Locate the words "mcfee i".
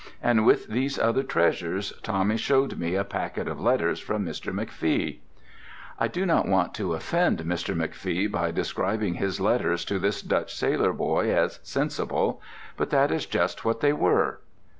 4.51-6.07